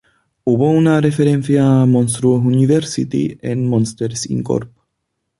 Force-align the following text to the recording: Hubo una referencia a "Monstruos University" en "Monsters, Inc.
Hubo 0.45 0.71
una 0.71 0.99
referencia 0.99 1.79
a 1.81 1.85
"Monstruos 1.85 2.43
University" 2.43 3.37
en 3.39 3.67
"Monsters, 3.69 4.27
Inc. 4.31 4.49